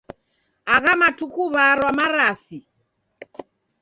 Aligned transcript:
Agha 0.75 0.93
matuku 1.01 1.41
warwa 1.55 1.89
marasi. 1.97 2.59